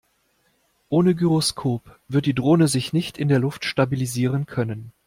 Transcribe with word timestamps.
Ohne 0.89 1.13
Gyroskop 1.13 1.99
wird 2.07 2.25
die 2.25 2.33
Drohne 2.33 2.67
sich 2.67 2.91
nicht 2.91 3.19
in 3.19 3.27
der 3.27 3.37
Luft 3.37 3.65
stabilisieren 3.65 4.47
können. 4.47 4.93